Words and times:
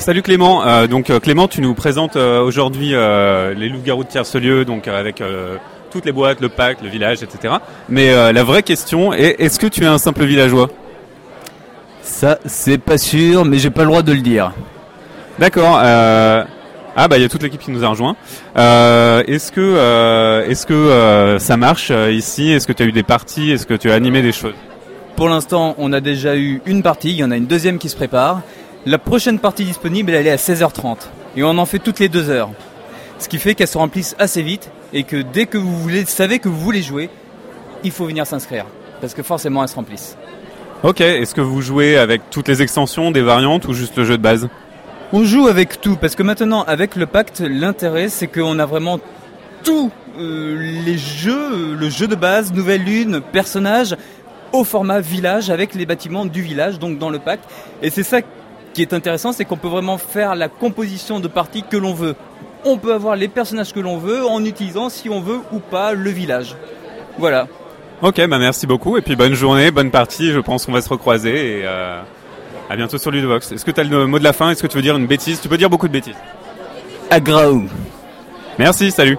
Salut 0.00 0.22
Clément. 0.22 0.66
Euh, 0.66 0.86
donc 0.86 1.10
euh, 1.10 1.20
Clément, 1.20 1.46
tu 1.46 1.60
nous 1.60 1.74
présentes 1.74 2.16
euh, 2.16 2.40
aujourd'hui 2.40 2.94
euh, 2.94 3.52
les 3.52 3.68
loups-garous 3.68 4.02
de 4.02 4.08
Tiercelieu, 4.08 4.64
donc 4.64 4.88
avec 4.88 5.22
toutes 5.90 6.06
les 6.06 6.12
boîtes, 6.12 6.40
le 6.40 6.48
pacte, 6.48 6.82
le 6.82 6.88
village, 6.88 7.22
etc. 7.22 7.54
Mais 7.90 8.32
la 8.32 8.42
vraie 8.42 8.62
question 8.62 9.12
est 9.12 9.36
est-ce 9.38 9.60
que 9.60 9.66
tu 9.66 9.84
es 9.84 9.86
un 9.86 9.98
simple 9.98 10.24
villageois? 10.24 10.70
Ça, 12.02 12.38
c'est 12.46 12.78
pas 12.78 12.96
sûr, 12.96 13.44
mais 13.44 13.58
j'ai 13.58 13.68
pas 13.68 13.82
le 13.82 13.88
droit 13.88 14.02
de 14.02 14.12
le 14.12 14.20
dire. 14.20 14.52
D'accord. 15.38 15.78
Ah 15.82 17.08
bah 17.08 17.18
il 17.18 17.22
y 17.22 17.24
a 17.24 17.28
toute 17.28 17.42
l'équipe 17.42 17.60
qui 17.60 17.70
nous 17.70 17.84
a 17.84 17.88
rejoint. 17.88 18.16
Est-ce 18.56 19.52
que 19.52 20.46
est-ce 20.48 20.64
que 20.64 21.36
ça 21.38 21.56
marche 21.58 21.92
ici? 22.10 22.52
Est-ce 22.52 22.66
que 22.66 22.72
tu 22.72 22.82
as 22.84 22.86
eu 22.86 22.92
des 22.92 23.02
parties? 23.02 23.50
Est-ce 23.50 23.66
que 23.66 23.74
tu 23.74 23.90
as 23.90 23.94
animé 23.94 24.22
des 24.22 24.32
choses? 24.32 24.54
Pour 25.16 25.28
l'instant, 25.28 25.74
on 25.76 25.92
a 25.92 26.00
déjà 26.00 26.36
eu 26.36 26.62
une 26.64 26.82
partie, 26.82 27.10
il 27.10 27.16
y 27.16 27.24
en 27.24 27.30
a 27.30 27.36
une 27.36 27.46
deuxième 27.46 27.78
qui 27.78 27.90
se 27.90 27.96
prépare. 27.96 28.40
La 28.86 28.96
prochaine 28.96 29.38
partie 29.38 29.64
disponible, 29.64 30.12
elle 30.14 30.26
est 30.26 30.30
à 30.30 30.36
16h30. 30.36 30.96
Et 31.36 31.42
on 31.42 31.58
en 31.58 31.66
fait 31.66 31.78
toutes 31.78 31.98
les 31.98 32.08
deux 32.08 32.30
heures. 32.30 32.50
Ce 33.18 33.28
qui 33.28 33.38
fait 33.38 33.54
qu'elles 33.54 33.68
se 33.68 33.76
remplissent 33.76 34.16
assez 34.18 34.40
vite 34.40 34.70
et 34.94 35.02
que 35.02 35.18
dès 35.18 35.44
que 35.44 35.58
vous 35.58 35.76
voulez, 35.76 36.06
savez 36.06 36.38
que 36.38 36.48
vous 36.48 36.58
voulez 36.58 36.80
jouer, 36.80 37.10
il 37.84 37.90
faut 37.90 38.06
venir 38.06 38.26
s'inscrire. 38.26 38.64
Parce 39.02 39.12
que 39.12 39.22
forcément, 39.22 39.62
elles 39.62 39.68
se 39.68 39.74
remplissent. 39.74 40.16
Ok. 40.82 41.02
Est-ce 41.02 41.34
que 41.34 41.42
vous 41.42 41.60
jouez 41.60 41.98
avec 41.98 42.22
toutes 42.30 42.48
les 42.48 42.62
extensions, 42.62 43.10
des 43.10 43.20
variantes 43.20 43.68
ou 43.68 43.74
juste 43.74 43.98
le 43.98 44.04
jeu 44.04 44.16
de 44.16 44.22
base? 44.22 44.48
On 45.12 45.24
joue 45.24 45.46
avec 45.46 45.82
tout, 45.82 45.96
parce 45.96 46.14
que 46.14 46.22
maintenant, 46.22 46.62
avec 46.62 46.96
le 46.96 47.04
pacte, 47.04 47.40
l'intérêt, 47.40 48.08
c'est 48.08 48.28
qu'on 48.28 48.58
a 48.58 48.64
vraiment 48.64 48.98
tous 49.62 49.90
euh, 50.18 50.56
les 50.86 50.96
jeux, 50.96 51.74
le 51.74 51.90
jeu 51.90 52.06
de 52.06 52.14
base, 52.14 52.52
nouvelle 52.54 52.84
lune, 52.84 53.20
personnage, 53.20 53.94
au 54.52 54.64
format 54.64 55.00
village, 55.00 55.50
avec 55.50 55.74
les 55.74 55.84
bâtiments 55.84 56.24
du 56.24 56.40
village, 56.40 56.78
donc 56.78 56.98
dans 56.98 57.10
le 57.10 57.18
pacte. 57.18 57.44
Et 57.82 57.90
c'est 57.90 58.04
ça 58.04 58.20
qui 58.80 58.94
est 58.94 58.96
intéressant, 58.96 59.32
c'est 59.32 59.44
qu'on 59.44 59.58
peut 59.58 59.68
vraiment 59.68 59.98
faire 59.98 60.34
la 60.34 60.48
composition 60.48 61.20
de 61.20 61.28
parties 61.28 61.64
que 61.68 61.76
l'on 61.76 61.92
veut. 61.92 62.14
On 62.64 62.78
peut 62.78 62.94
avoir 62.94 63.14
les 63.14 63.28
personnages 63.28 63.74
que 63.74 63.80
l'on 63.80 63.98
veut 63.98 64.24
en 64.24 64.42
utilisant, 64.42 64.88
si 64.88 65.10
on 65.10 65.20
veut 65.20 65.40
ou 65.52 65.58
pas, 65.58 65.92
le 65.92 66.08
village. 66.08 66.56
Voilà. 67.18 67.46
Ok, 68.00 68.26
bah 68.26 68.38
merci 68.38 68.66
beaucoup 68.66 68.96
et 68.96 69.02
puis 69.02 69.16
bonne 69.16 69.34
journée, 69.34 69.70
bonne 69.70 69.90
partie. 69.90 70.32
Je 70.32 70.38
pense 70.38 70.64
qu'on 70.64 70.72
va 70.72 70.80
se 70.80 70.88
recroiser 70.88 71.58
et 71.58 71.62
euh, 71.64 72.00
à 72.70 72.76
bientôt 72.76 72.96
sur 72.96 73.10
Ludovox. 73.10 73.52
Est-ce 73.52 73.66
que 73.66 73.70
tu 73.70 73.80
as 73.80 73.84
le 73.84 74.06
mot 74.06 74.18
de 74.18 74.24
la 74.24 74.32
fin? 74.32 74.50
Est-ce 74.50 74.62
que 74.62 74.66
tu 74.66 74.76
veux 74.76 74.82
dire 74.82 74.96
une 74.96 75.06
bêtise? 75.06 75.42
Tu 75.42 75.48
peux 75.50 75.58
dire 75.58 75.68
beaucoup 75.68 75.88
de 75.88 75.92
bêtises. 75.92 76.16
Agraou. 77.10 77.64
Merci, 78.58 78.90
salut. 78.90 79.18